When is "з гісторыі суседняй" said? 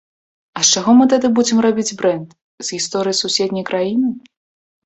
2.65-3.65